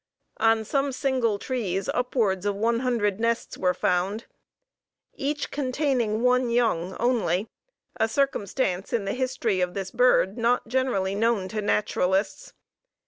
On 0.37 0.65
some 0.65 0.91
single 0.91 1.37
trees 1.37 1.87
upwards 1.87 2.47
of 2.47 2.55
one 2.55 2.79
hundred 2.79 3.19
nests 3.19 3.55
were 3.55 3.75
found, 3.75 4.25
each 5.13 5.51
containing 5.51 6.23
one 6.23 6.49
young 6.49 6.95
only; 6.99 7.47
a 7.97 8.07
circumstance 8.07 8.93
in 8.93 9.05
the 9.05 9.13
history 9.13 9.61
of 9.61 9.75
this 9.75 9.91
bird 9.91 10.39
not 10.39 10.67
generally 10.67 11.13
known 11.13 11.47
to 11.49 11.61
naturalists. 11.61 12.53